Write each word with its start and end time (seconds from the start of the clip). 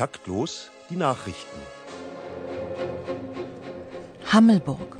Taktlos 0.00 0.70
die 0.88 0.96
Nachrichten. 0.96 1.60
Hammelburg. 4.32 4.96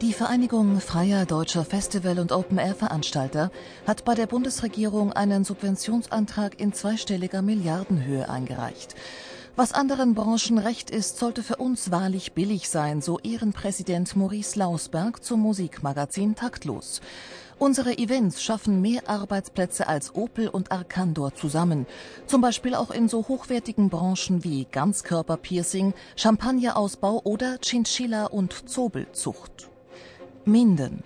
Die 0.00 0.12
Vereinigung 0.12 0.80
Freier 0.80 1.26
Deutscher 1.26 1.64
Festival- 1.64 2.20
und 2.20 2.30
Open-Air-Veranstalter 2.30 3.50
hat 3.88 4.04
bei 4.04 4.14
der 4.14 4.28
Bundesregierung 4.28 5.12
einen 5.12 5.42
Subventionsantrag 5.42 6.60
in 6.60 6.72
zweistelliger 6.72 7.42
Milliardenhöhe 7.42 8.28
eingereicht. 8.28 8.94
Was 9.58 9.72
anderen 9.72 10.14
Branchen 10.14 10.58
recht 10.58 10.90
ist, 10.90 11.16
sollte 11.16 11.42
für 11.42 11.56
uns 11.56 11.90
wahrlich 11.90 12.34
billig 12.34 12.68
sein, 12.68 13.00
so 13.00 13.18
Ehrenpräsident 13.20 14.14
Maurice 14.14 14.58
Lausberg 14.58 15.24
zum 15.24 15.40
Musikmagazin 15.40 16.34
Taktlos. 16.34 17.00
Unsere 17.58 17.96
Events 17.96 18.42
schaffen 18.42 18.82
mehr 18.82 19.08
Arbeitsplätze 19.08 19.88
als 19.88 20.14
Opel 20.14 20.48
und 20.48 20.72
Arcandor 20.72 21.34
zusammen. 21.34 21.86
Zum 22.26 22.42
Beispiel 22.42 22.74
auch 22.74 22.90
in 22.90 23.08
so 23.08 23.28
hochwertigen 23.28 23.88
Branchen 23.88 24.44
wie 24.44 24.66
Ganzkörperpiercing, 24.70 25.94
Champagnerausbau 26.16 27.22
oder 27.24 27.56
Chinchilla- 27.62 28.26
und 28.26 28.68
Zobelzucht. 28.68 29.70
Minden. 30.44 31.02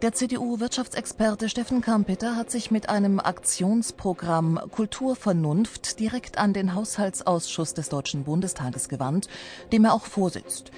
Der 0.00 0.12
CDU-Wirtschaftsexperte 0.12 1.48
Steffen 1.48 1.80
Kampeter 1.80 2.36
hat 2.36 2.52
sich 2.52 2.70
mit 2.70 2.88
einem 2.88 3.18
Aktionsprogramm 3.18 4.60
Kulturvernunft 4.70 5.98
direkt 5.98 6.38
an 6.38 6.52
den 6.52 6.76
Haushaltsausschuss 6.76 7.74
des 7.74 7.88
Deutschen 7.88 8.22
Bundestages 8.22 8.88
gewandt, 8.88 9.26
dem 9.72 9.84
er 9.84 9.94
auch 9.94 10.04
vorsitzt. 10.04 10.70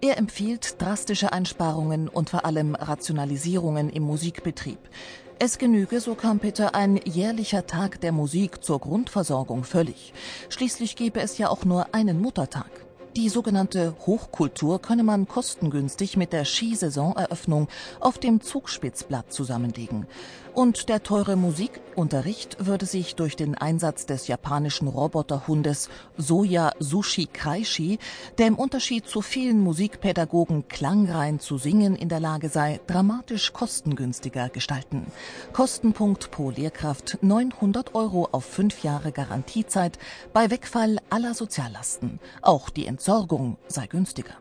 Er 0.00 0.16
empfiehlt 0.16 0.80
drastische 0.80 1.32
Einsparungen 1.32 2.08
und 2.08 2.30
vor 2.30 2.44
allem 2.44 2.76
Rationalisierungen 2.76 3.90
im 3.90 4.04
Musikbetrieb. 4.04 4.78
Es 5.40 5.58
genüge, 5.58 5.98
so 5.98 6.14
Kampeter, 6.14 6.76
ein 6.76 7.00
jährlicher 7.04 7.66
Tag 7.66 8.00
der 8.00 8.12
Musik 8.12 8.62
zur 8.62 8.78
Grundversorgung 8.78 9.64
völlig. 9.64 10.12
Schließlich 10.50 10.94
gebe 10.94 11.20
es 11.20 11.36
ja 11.36 11.48
auch 11.48 11.64
nur 11.64 11.96
einen 11.96 12.20
Muttertag. 12.20 12.87
Die 13.18 13.30
sogenannte 13.30 13.96
Hochkultur 14.06 14.80
könne 14.80 15.02
man 15.02 15.26
kostengünstig 15.26 16.16
mit 16.16 16.32
der 16.32 16.44
Skisaisoneröffnung 16.44 17.66
auf 17.98 18.18
dem 18.18 18.40
Zugspitzblatt 18.40 19.32
zusammenlegen. 19.32 20.06
Und 20.54 20.88
der 20.88 21.02
teure 21.02 21.36
Musikunterricht 21.36 22.64
würde 22.64 22.86
sich 22.86 23.16
durch 23.16 23.34
den 23.34 23.56
Einsatz 23.56 24.06
des 24.06 24.28
japanischen 24.28 24.86
Roboterhundes 24.86 25.88
Soja 26.16 26.72
Sushi 26.78 27.26
Kaishi, 27.26 27.98
der 28.38 28.46
im 28.46 28.56
Unterschied 28.56 29.06
zu 29.06 29.20
vielen 29.20 29.60
Musikpädagogen 29.60 30.68
klangrein 30.68 31.40
zu 31.40 31.58
singen 31.58 31.96
in 31.96 32.08
der 32.08 32.20
Lage 32.20 32.48
sei, 32.48 32.80
dramatisch 32.86 33.52
kostengünstiger 33.52 34.48
gestalten. 34.48 35.06
Kostenpunkt 35.52 36.30
pro 36.30 36.50
Lehrkraft 36.50 37.18
900 37.20 37.96
Euro 37.96 38.28
auf 38.30 38.44
fünf 38.44 38.84
Jahre 38.84 39.10
Garantiezeit 39.10 39.98
bei 40.32 40.50
Wegfall 40.50 40.98
aller 41.10 41.34
Soziallasten. 41.34 42.20
Auch 42.42 42.70
die 42.70 42.86
Entsorgung 42.86 43.07
sei 43.68 43.86
günstiger. 43.86 44.36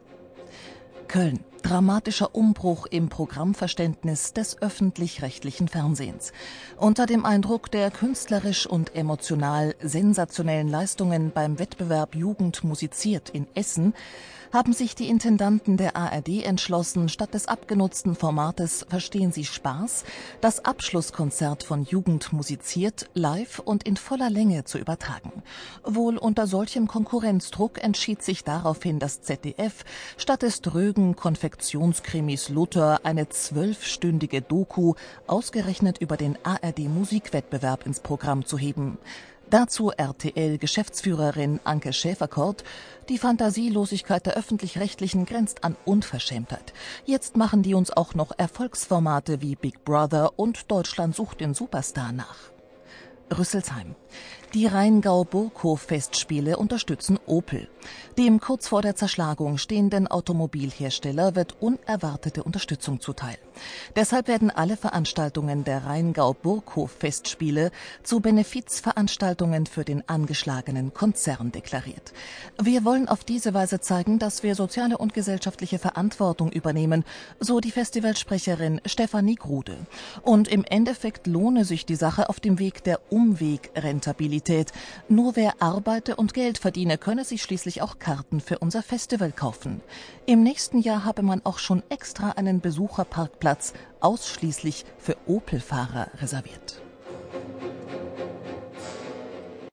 Köln. 1.07 1.39
Dramatischer 1.67 2.33
Umbruch 2.33 2.85
im 2.85 3.09
Programmverständnis 3.09 4.31
des 4.31 4.61
öffentlich-rechtlichen 4.61 5.67
Fernsehens. 5.67 6.31
Unter 6.77 7.05
dem 7.05 7.25
Eindruck 7.25 7.69
der 7.69 7.91
künstlerisch 7.91 8.65
und 8.65 8.95
emotional 8.95 9.75
sensationellen 9.81 10.69
Leistungen 10.69 11.31
beim 11.31 11.59
Wettbewerb 11.59 12.15
Jugend 12.15 12.63
musiziert 12.63 13.29
in 13.31 13.47
Essen 13.53 13.93
haben 14.53 14.73
sich 14.73 14.95
die 14.95 15.09
Intendanten 15.09 15.77
der 15.77 15.95
ARD 15.95 16.43
entschlossen, 16.43 17.09
statt 17.09 17.33
des 17.33 17.47
abgenutzten 17.47 18.15
Formates 18.15 18.85
Verstehen 18.89 19.31
Sie 19.31 19.45
Spaß, 19.45 20.03
das 20.41 20.63
Abschlusskonzert 20.63 21.63
von 21.63 21.83
Jugend 21.83 22.33
musiziert 22.33 23.09
live 23.13 23.59
und 23.59 23.83
in 23.83 23.97
voller 23.97 24.29
Länge 24.29 24.63
zu 24.63 24.77
übertragen. 24.77 25.43
Wohl 25.83 26.17
unter 26.17 26.47
solchem 26.47 26.87
Konkurrenzdruck 26.87 27.83
entschied 27.83 28.23
sich 28.23 28.43
daraufhin 28.43 28.99
das 28.99 29.21
ZDF, 29.21 29.83
statt 30.17 30.41
des 30.41 30.61
drögen 30.61 31.15
Konfektionskrimis 31.57 32.49
Luther 32.49 32.99
eine 33.03 33.29
zwölfstündige 33.29 34.43
Doku 34.43 34.93
ausgerechnet 35.25 35.97
über 35.97 36.15
den 36.15 36.37
ARD 36.43 36.81
Musikwettbewerb 36.81 37.87
ins 37.87 37.99
Programm 37.99 38.45
zu 38.45 38.59
heben. 38.59 38.99
Dazu 39.49 39.89
RTL-Geschäftsführerin 39.89 41.59
Anke 41.63 41.93
Schäferkort. 41.93 42.63
Die 43.09 43.17
Fantasielosigkeit 43.17 44.27
der 44.27 44.35
Öffentlich-Rechtlichen 44.35 45.25
grenzt 45.25 45.63
an 45.63 45.75
Unverschämtheit. 45.83 46.73
Jetzt 47.05 47.37
machen 47.37 47.63
die 47.63 47.73
uns 47.73 47.89
auch 47.89 48.13
noch 48.13 48.37
Erfolgsformate 48.37 49.41
wie 49.41 49.55
Big 49.55 49.83
Brother 49.83 50.37
und 50.37 50.69
Deutschland 50.69 51.15
sucht 51.15 51.39
den 51.41 51.55
Superstar 51.55 52.11
nach. 52.11 52.51
Rüsselsheim. 53.35 53.95
Die 54.53 54.65
Rheingau-Burghof-Festspiele 54.65 56.57
unterstützen 56.57 57.19
Opel. 57.25 57.69
Dem 58.17 58.39
kurz 58.39 58.67
vor 58.67 58.81
der 58.81 58.95
Zerschlagung 58.95 59.57
stehenden 59.57 60.07
Automobilhersteller 60.07 61.35
wird 61.35 61.61
unerwartete 61.61 62.43
Unterstützung 62.43 62.99
zuteil. 62.99 63.37
Deshalb 63.95 64.27
werden 64.27 64.49
alle 64.49 64.77
Veranstaltungen 64.77 65.63
der 65.63 65.85
Rheingau-Burghof-Festspiele 65.85 67.71
zu 68.03 68.19
Benefizveranstaltungen 68.19 69.65
für 69.65 69.83
den 69.83 70.07
angeschlagenen 70.07 70.93
Konzern 70.93 71.51
deklariert. 71.51 72.13
Wir 72.61 72.85
wollen 72.85 73.07
auf 73.07 73.23
diese 73.23 73.53
Weise 73.53 73.79
zeigen, 73.79 74.19
dass 74.19 74.43
wir 74.43 74.55
soziale 74.55 74.97
und 74.97 75.13
gesellschaftliche 75.13 75.79
Verantwortung 75.79 76.51
übernehmen, 76.51 77.03
so 77.39 77.59
die 77.59 77.71
Festivalsprecherin 77.71 78.81
Stefanie 78.85 79.35
Grude. 79.35 79.77
Und 80.21 80.47
im 80.47 80.63
Endeffekt 80.63 81.27
lohne 81.27 81.65
sich 81.65 81.85
die 81.85 81.95
Sache 81.95 82.29
auf 82.29 82.39
dem 82.39 82.59
Weg 82.59 82.83
der 82.83 82.99
Umwegrentabilität. 83.09 84.71
Nur 85.09 85.35
wer 85.35 85.61
arbeite 85.61 86.15
und 86.15 86.33
Geld 86.33 86.57
verdiene, 86.57 86.97
könne 86.97 87.25
sich 87.25 87.41
schließlich 87.41 87.81
auch 87.81 87.99
Karten 87.99 88.41
für 88.41 88.59
unser 88.59 88.83
Festival 88.83 89.31
kaufen. 89.31 89.81
Im 90.25 90.43
nächsten 90.43 90.79
Jahr 90.79 91.05
habe 91.05 91.21
man 91.21 91.41
auch 91.45 91.59
schon 91.59 91.83
extra 91.89 92.31
einen 92.31 92.59
Besucherparkplatz 92.59 93.46
ausschließlich 94.01 94.85
für 94.97 95.15
Opel-Fahrer 95.25 96.09
reserviert. 96.21 96.81